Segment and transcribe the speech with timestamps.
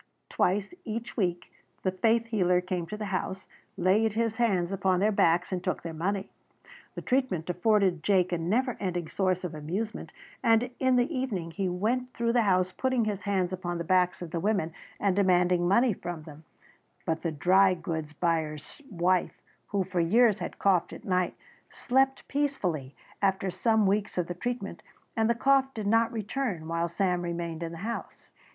[0.29, 1.53] Twice each week
[1.83, 5.83] the faith healer came to the house, laid his hands upon their backs and took
[5.83, 6.31] their money.
[6.95, 10.11] The treatment afforded Jake a never ending source of amusement
[10.41, 14.23] and in the evening he went through the house putting his hands upon the backs
[14.23, 16.45] of the women and demanding money from them,
[17.05, 21.35] but the dry goods buyer's wife, who for years had coughed at night,
[21.69, 24.81] slept peacefully after some weeks of the treatment
[25.15, 28.33] and the cough did not return while Sam remained in the house.